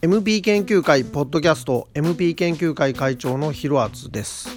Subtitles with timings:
[0.00, 1.88] MP 研究会ポッドキャスト。
[1.94, 4.48] MP 研究会会長のヒロアツです。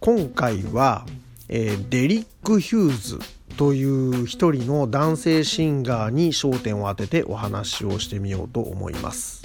[0.00, 1.06] 今回は、
[1.48, 3.18] えー、デリック・ヒューズ
[3.56, 9.37] という一人の男性シンガーに焦点を当ててお話をしてみようと思います。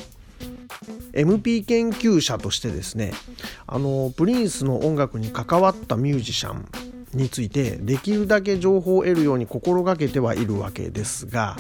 [1.14, 3.14] MP 研究者としてですね
[3.68, 6.66] あのプリンスの音楽に関わったミュージシャン
[7.14, 11.56] についてできるだけ情報を得るように心がけてはいるわけですが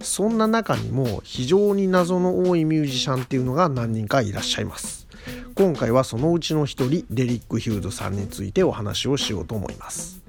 [0.00, 5.08] そんな中にも非常に謎の多いミュージシャンっていうのが何人かいらっしゃいます。
[5.54, 10.20] 今回はそのうちの一人デリック・ヒューズさんについてお話をしようと思います。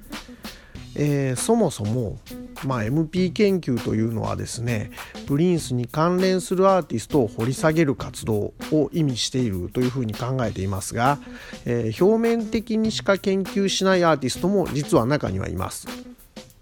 [0.95, 2.17] えー、そもそも、
[2.65, 4.91] まあ、MP 研究というのはですね
[5.27, 11.19] プリンスに関連するアーティストを掘り下げる活動を意味しているというふうに考えていますが、
[11.65, 15.87] えー、表面的にしか研究しないアーティストも実は中にはいます、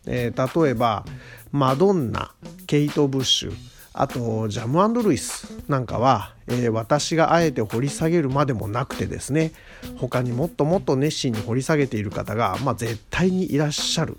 [0.06, 1.06] えー、例えば
[1.52, 2.32] マドンナ
[2.66, 9.54] ケイト・ブッシュあとジャムルイスなんかは、えー、私があえて掘り下げるまでもなくてですね
[9.98, 14.18] 他にもっともっと熱心に掘り下げている方が、まあ、絶対にいらっしゃる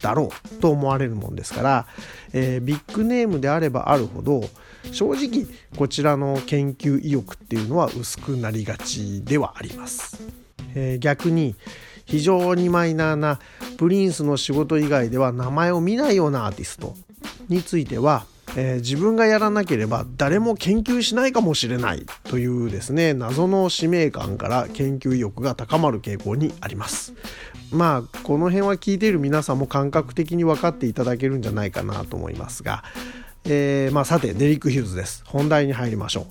[0.00, 1.86] だろうと思われるもんですから、
[2.32, 4.42] えー、ビッグネームであればあるほど
[4.90, 10.18] 正直こちらの研究意欲っていうのは薄くなりがちではあります。
[10.74, 11.54] えー、逆に
[12.04, 13.38] 非常にマイナーな
[13.76, 16.96] プリンスの仕事以外では名前を見ないようなアーティスト
[17.48, 18.24] については
[18.56, 27.14] えー、自分がやらなければ誰も研究しないかもしれないというですね謎の使命感から研究意欲が高まる傾向にあります。
[27.70, 32.82] まあこの辺は聞いている皆さんも感覚的に分かっていただけるんじゃないかなと思いますが、
[33.44, 35.22] えー、まあ、さてデリック・ヒューズです。
[35.26, 36.24] 本題に入りましょう、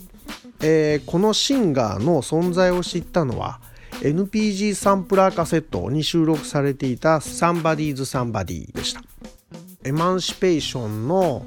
[0.62, 3.60] えー、このシンガーの存在を知ったのは
[4.02, 9.02] NPG サンプラーカセットに収録されていた Somebody's Somebody でした。
[9.82, 11.46] Emancipation の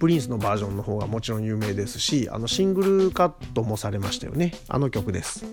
[0.00, 4.54] プリンスのバージョンの方がもちろん有名ですしあのシングルカットもされましたよね。
[4.66, 5.44] あの曲です。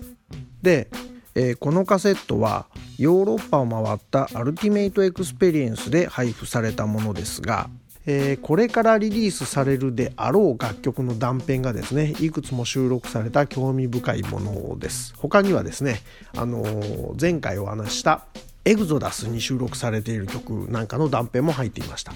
[0.62, 0.88] で、
[1.34, 2.66] えー、このカセットは
[2.98, 7.70] ヨーロッパを回った Ultimate Experience で配布されたものですが
[8.10, 15.12] えー、これからリリースされるであろう楽曲の断片がですねいくつも収録された興味深いものです。
[15.18, 16.00] 他にはですね、
[16.34, 18.24] あのー、前回お話した
[18.64, 22.14] Exodus に収録されている曲なんかの断片も入っていました。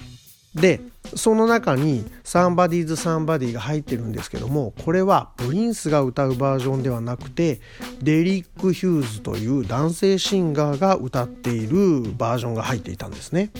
[0.55, 0.81] で
[1.15, 7.59] その中に「Somebody's Somebody」が入ってるんですけどもこれはプリンスが歌うバージョンではなくて
[8.01, 13.51] デリック・ヒューズという男性シンガーが歌っているバージョンが入っていたんですね。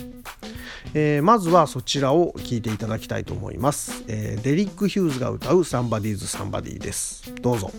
[0.95, 4.03] えー、まずはそちらを聴いていただきたいと思います。
[4.07, 7.33] えー、デリック・ヒューズが歌う「Somebody's Somebody」です。
[7.41, 7.71] どうぞ。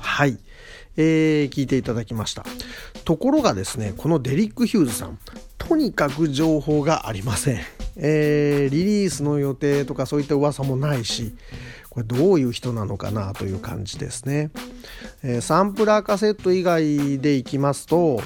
[0.00, 0.38] はい、
[0.96, 2.44] えー、聞いていただきました。
[3.04, 5.18] ところがですねこのデリック・ヒューズさん
[5.58, 7.60] とにかく情報がありません、
[7.96, 11.34] えー、リリースの予定とかそういった噂もないし
[11.90, 14.50] これどういう人なのかなという感じですね、
[15.22, 18.22] えー、サンプラーカセット以外でいきますと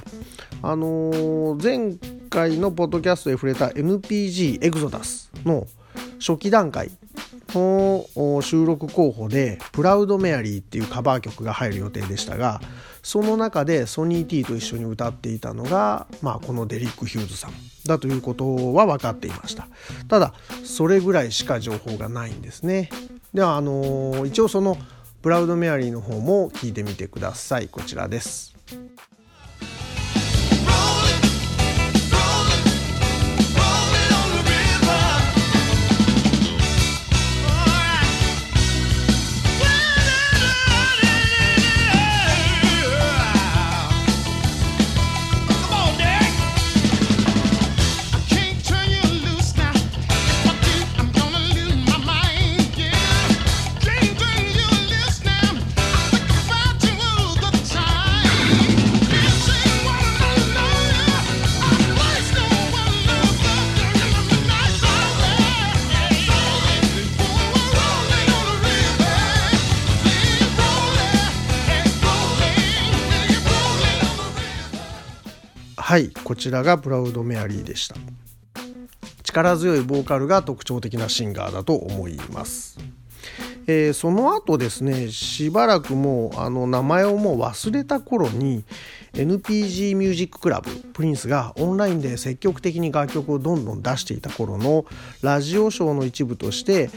[0.62, 1.96] あのー、前
[2.28, 5.66] 回のポッドキャストで触れた NPG エグゾダスの
[6.18, 6.90] 初期段階
[7.54, 12.60] の収録候補で「プラウドメアリー」っていうカバー曲が入る予定でしたが
[13.02, 17.52] その中でソニー T と一緒に歌っていたのが、まあ、このデリック・ヒューズさん
[17.86, 19.68] だということは分かっていました。
[20.08, 20.32] ただ
[20.64, 22.88] それぐらいしか情報がないんですね。
[23.34, 24.78] ではあのー、一応その
[25.20, 27.68] 「ブラウドメアリー」の方も聞いてみてください。
[27.68, 28.54] こちらです。
[75.94, 77.94] はいこちらが Proud Mary でした。
[79.22, 82.80] 力強いボーカルが特徴的なシンガーだと思います。
[83.68, 88.64] えー、その後ですねしばらくもうあの名前をもう忘れた頃に
[89.12, 94.86] NPG ミュージッククラブプリンスがオンラインで積極的に楽曲をどんどん出していた頃の
[95.22, 96.90] ラジオショーの一部として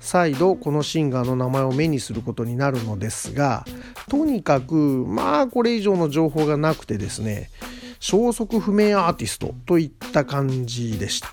[0.00, 3.64] 再度このシンガーの名前を目にすることになるのですが
[4.08, 7.48] とにかくまあこれ以上の情報がなくてですね
[8.04, 11.28] 消息不明アーティストといった感じでした。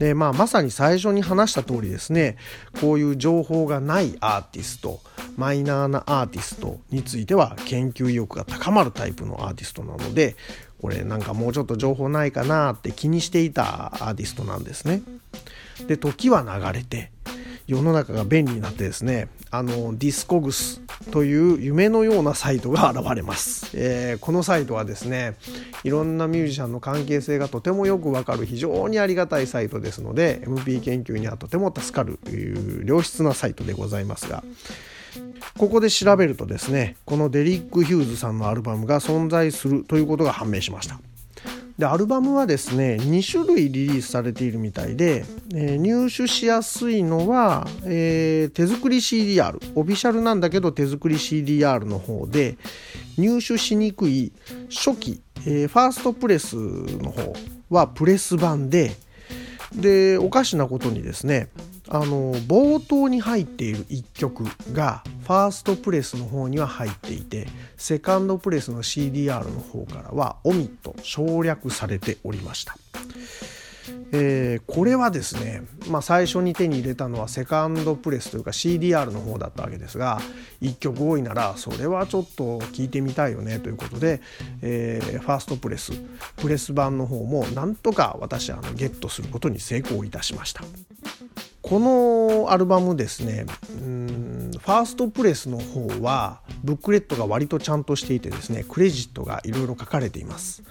[0.00, 2.36] でまあ、まさに最初に話した通りですね
[2.80, 4.98] こういう情報がないアーティスト
[5.36, 10.34] マイナーなアーティストについては研究意欲が高まるタイプのアーティストなので
[10.82, 15.00] これなんかもうちょっと情報ないかなって気にしていたアーティストなんですね。
[15.86, 17.12] で時は流れて
[17.66, 20.80] 世の中が便利になってですねあのディスコグス
[21.10, 25.36] という夢のようなサイトが現れます、えー、このサイトはですね
[25.84, 34.44] いろんなミュージシャンの関係性がとてもよくわかる非常にありがたいサイトですので MP 研究にはとても助かるという良質なサイトでございますが
[35.56, 41.00] ここで調べるとですねこのデリック・ヒューズさんのアルバムが存在するということが判明しました。
[41.78, 52.56] でアルバムはですね2種類リリースされているみたいで、えー、入手しやすいのは、えー、手作り CDR オフィシャルなんだけど手作り CDR の方で
[53.18, 54.32] 入手しにくい
[54.70, 57.32] 初期、えー、ファーストプレスの方
[57.70, 58.92] はプレス版で
[59.74, 61.48] でおかしなことにですね
[61.88, 67.46] あの冒頭に入っている1曲がファーストプレスの方には入っていて
[67.76, 72.76] セカンドプレスの CDR の方からはオミット省略されておりました。
[74.16, 80.20] えー、これはですね、まあ、最初に手に入れたのはセカンドプレスというか CDR の方だったわけですが
[80.62, 84.20] 1曲多いならそれはちょっと聞いてみたいよねということで、
[84.62, 85.92] えー、ファーストプレス
[86.36, 90.62] プレス版の方もなんとか私あのゲットすることに成功いたしました。
[91.64, 100.62] このアルバムですねうんファーストプレスの方はブックレットが割とちゃんとしていてですねクレジットがいろいろ書かれています、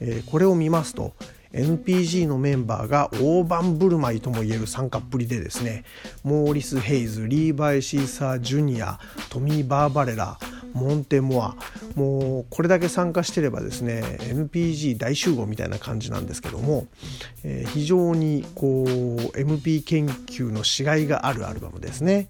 [0.00, 1.12] えー、これを見ますと
[1.52, 5.84] NPG のメンバーが大盤振る舞いともいえる参加っぷりでですね
[6.22, 8.98] モーリス・ヘイズリーバイ・シーサー・ジュニア
[9.28, 10.38] トミー・バーバレラ
[10.72, 11.56] モンテモア
[11.94, 16.86] もうこれだけ参加してればですね NPG 大集合みたいな感じなんですけども、
[17.44, 22.28] えー、非常にこう MP 研究のしがいがあるアルバムですね。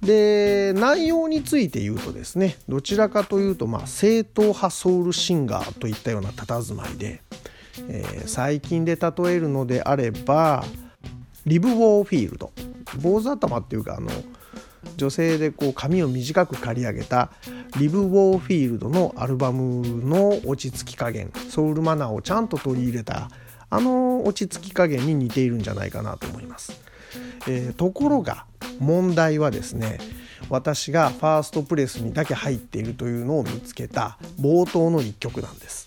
[0.00, 7.20] で内容について言うとですねどちらかというとまあ正統派ソウルシンガーといったような佇まいで、
[7.88, 10.64] えー、最近で例えるのであれば
[11.46, 12.52] リブ・ウォーフィールド
[13.00, 14.08] 坊主頭っていうかあの
[14.96, 17.30] 女性でこう髪を短く刈り上げた
[17.78, 23.30] リブ・ウォーフィールドのアルバムの落ち着き加減ソウルマナーをちゃんと取り入れた
[23.70, 26.80] あの落ち着き加減に似ているんじゃないかなと思います。
[27.46, 28.44] えー、ところが
[28.78, 29.98] 問題はですね
[30.50, 35.86] 私がファーストプレスにだけ入っているというのを見つけた冒頭の一曲なんです。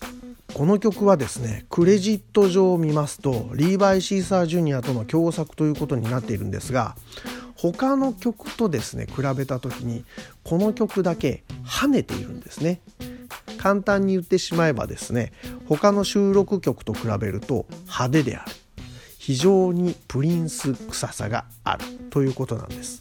[0.54, 6.94] この曲はですねクレジット上を見ますとリーバイ・シーサー・ジュニアとの共作ということになっているんですが
[7.56, 10.04] 他の曲とですね比べた時に
[10.44, 12.80] この曲だけ跳ねているんですね。
[13.56, 15.32] 簡単に言ってしまえばですね
[15.68, 18.52] 他の収録曲と比べると派手である。
[19.18, 21.84] 非常にプリンス臭さがある。
[22.10, 22.98] ということなんです、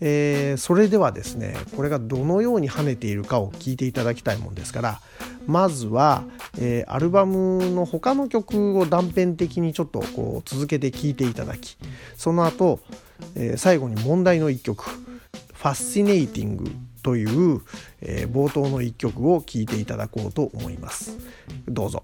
[0.00, 5.00] えー、それではですねこれがどのように跳ねているかを聞いていただきたいもんですから
[5.46, 6.24] まずは、
[6.58, 11.76] えー、アルバムの他の曲を断片的にちょっとこう続けて聴いていただき
[12.16, 12.80] その後
[13.36, 16.70] えー、最後に問題の1曲「ファスシネイティング」
[17.02, 17.60] という、
[18.00, 21.16] えー、冒頭の1曲を聴いていただこうと思います。
[21.68, 22.02] どうぞ。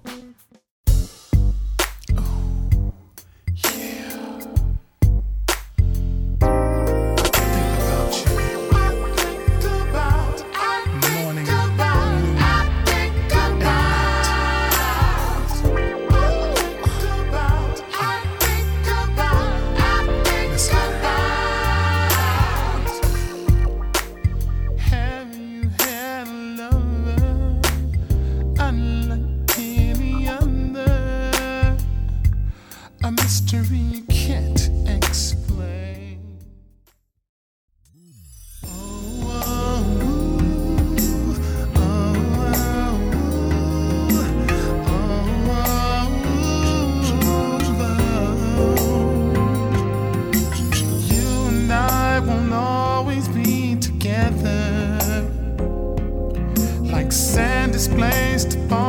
[57.10, 58.79] sand is placed upon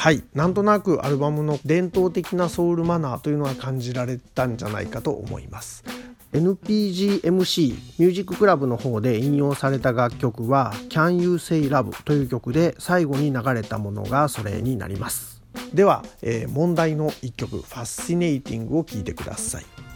[0.00, 0.22] はい。
[0.32, 5.84] なんとなくアルバムの伝統的なソウルマナーというのは感じられたんじゃないかと思います。
[6.32, 15.42] NPGMC ミュージッククラブの方で引用された楽曲は Can You Say Love という曲で最後に流れたものがそれになります。
[15.74, 19.89] では、えー問題の1曲 Fascinating を聴いてください。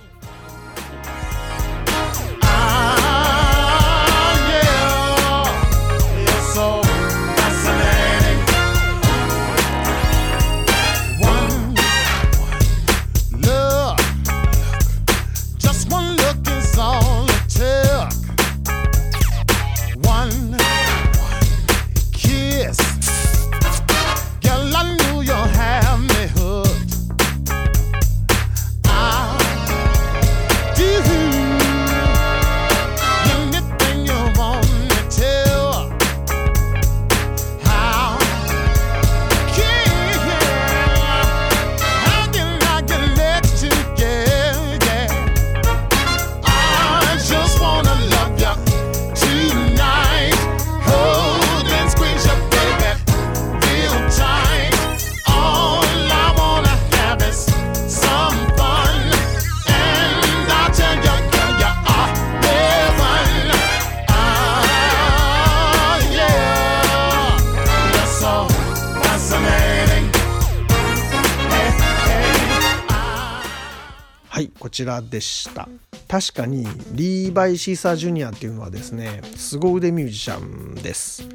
[74.75, 75.69] ちらでした。
[76.09, 81.29] 確かにリーバイ・シーサー・ジュニアっていうのはですね凄腕ミュージシャンです。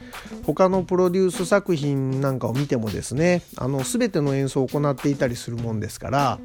[0.45, 6.39] 他のプロデュース作品なんかを見てもですねあの全ての演奏を行っていたりするもんですから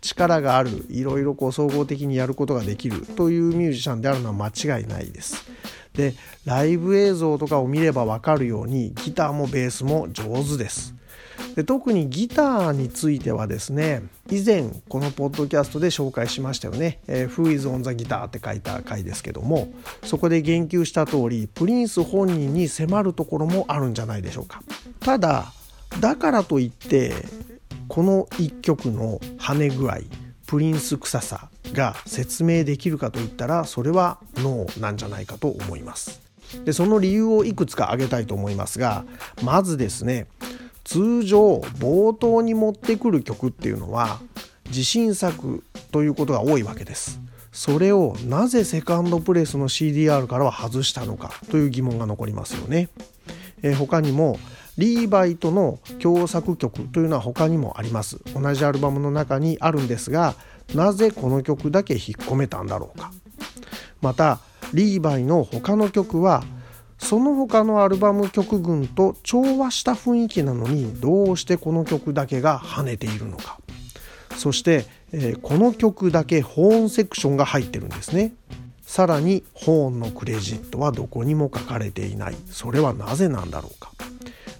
[0.00, 5.44] 力があるいろいろこう総合的にやることができるというミュージシャンであるのは間違いないです。
[5.92, 6.14] で
[6.46, 10.94] ライブ映像とかを見れば分かるようにギターもベースも上手です。
[11.58, 19.66] で特にギターについてはですね以前このポッドキャストで紹介しましたよね「えー Who is on the guitar」って書いた回ですけども
[20.04, 24.62] そこで言及した通りプリンス本人に迫るところもあるんじゃないでしょうか。
[25.00, 25.52] ただ
[25.98, 27.12] だからといって
[27.88, 29.98] この一曲の跳ね具合
[30.46, 36.28] プリンス臭さが説明できるかといったらそれはノーなんじゃないかと思います。
[36.64, 39.04] でその理由をいくつか挙げたいと思いますが
[39.42, 40.26] まずですね
[40.88, 44.20] 通常冒頭に持ってくる曲っていうのは
[44.68, 47.20] 自信作ということが多いわけです。
[47.52, 52.88] それをなぜセカンドプレスの CDR からは外したのかという疑問が残りますよね、
[53.62, 54.38] えー他にも
[54.78, 58.18] リーバイとの共作曲というのは他にもあります。
[58.32, 60.36] 同じアルバムの中にあるんですが
[60.74, 63.12] なぜこの曲だけ引っ込めたんだろうか。
[64.00, 64.40] また
[64.72, 66.44] リーバイの他の曲は
[67.08, 73.58] その他のアルバム曲群と調和した雰囲気なのにどうしてこの曲だけが跳ねているのか。
[74.36, 78.34] そして、えーこの曲だけホーンセクションが入ってるんですね。
[78.82, 82.36] さらにホーンのクレジットはどこにも書かれていない。
[82.50, 83.90] それはなぜなんだろうか。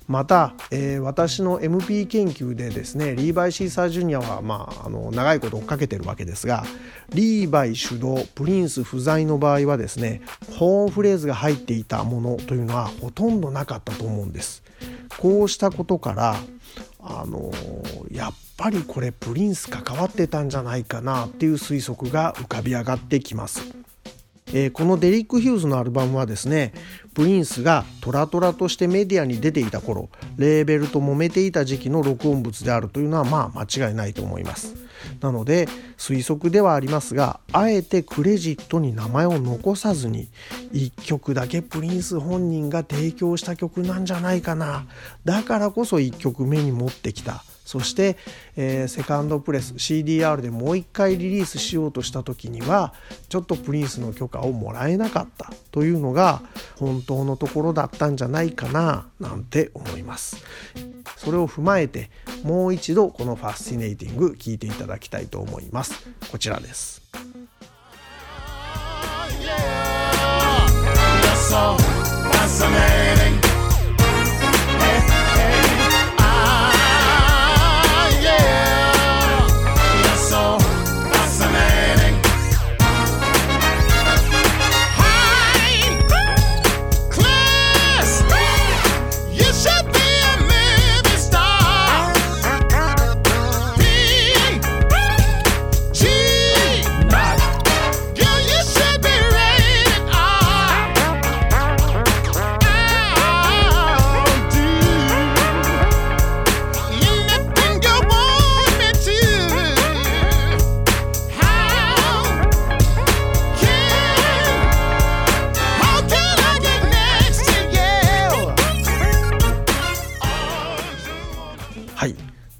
[0.08, 6.64] また、えー私の MP 研究でですねリーバイ・シーサー・ジュニアは、まあ、あの長いこと追っかけてるわけですが
[7.10, 10.22] リーバイ主導プリンス不在の場合はですね
[10.56, 14.62] ホーンフレーズが入っていたものというのはほとんどなかったと思うんです。
[15.18, 16.36] こうしたことから
[17.00, 17.50] あの
[18.10, 23.77] やっぱりこれプリンス関わってたんじゃないかなっていう推測が浮かび上がってきます。
[24.52, 26.72] えーこのデリック・ヒューズのアルバムはですね
[27.14, 34.74] プリンスがトラトラとしてメディアに出ていた頃レーベルと揉めていた時期の録音物であるというのはまあ間違いないと思います。
[35.20, 40.28] なので推測ではありますがあえてクレジットに名前を残さずに
[40.72, 44.86] 1曲だけプリンス本人が提供した曲なんじゃないかな。
[45.24, 47.44] だからこそ1曲目に持ってきた。
[47.68, 48.16] そして、
[48.56, 52.94] えーセカンドプレス CDR でもう一回リリースしようとした時には
[53.28, 56.40] ちょっとプリンスの許可をもらえなかったというのが
[56.78, 60.42] 本当のところだったんじゃないかななんて思います。
[61.18, 62.10] それを踏まえて
[62.42, 65.92] もう一度この「ファスティネイティング」聴いていただきたいと思います。
[66.32, 67.02] こちらです。
[69.44, 71.76] You're so
[72.32, 73.17] fascinating.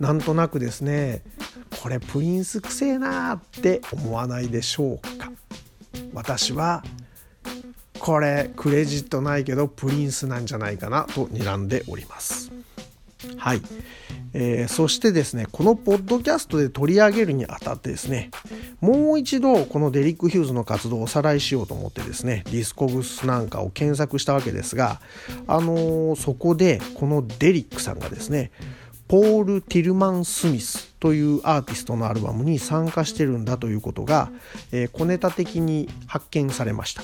[0.09, 1.21] なんとなくですね
[1.83, 5.31] これプリンスくせえなーって思わないでしょうか？
[6.15, 6.83] 私は
[7.99, 12.51] これクレジットないけどプリンスなんじゃないかなと睨んでおります。
[13.37, 13.61] はい、
[14.33, 18.31] えーそしてですねこのポッドキャストで取り上げるにあたってですね
[18.81, 25.03] もう一度このデリック・ヒューズの活動をおさらいしようと思ってですねディスコグスなんかを検索したわけですが
[25.47, 28.53] あのーそこでこのデリックさんがですね
[29.09, 34.31] ポール・ティルマン・スミスというアーティストのアルバムに参加してるんだということが、
[34.71, 37.03] えー小ネタ的に発見されました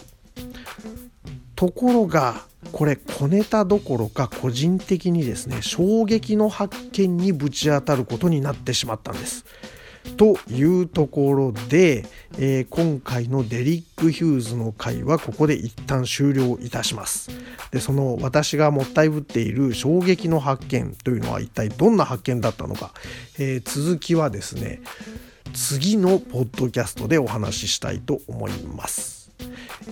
[1.56, 9.44] ところがこれ小ネタどころか個人的にですね衝撃の発見にぶち当たることになってしまったんです。
[10.16, 12.04] というところで、
[12.38, 17.30] えー今回のデリック・ヒューズの回はここで一旦終了いたします。
[17.70, 22.92] でその私がもったいぶっている衝撃の発見というのは一体どんな発見だったのか、
[23.38, 24.80] えー続きはですね
[25.52, 29.30] 次のポッドキャストでお話ししたいと思います。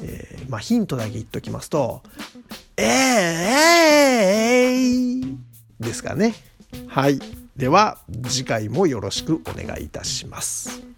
[0.02, 2.02] えーまあヒントだけ言っときますと
[2.76, 5.36] 「えー、えー、
[5.80, 6.34] ですかね。
[6.86, 7.41] はい。
[7.56, 10.91] では次回もよろしくお願いいたします。